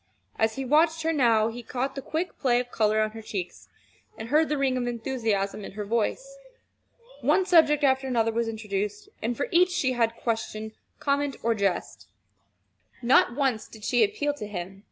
[0.39, 3.69] As he watched her now, he caught the quick play of color on her cheeks,
[4.17, 6.39] and heard the ring of enthusiasm in her voice.
[7.21, 12.07] One subject after another was introduced, and for each she had question, comment, or jest.
[13.03, 14.79] Not once did she appeal to him.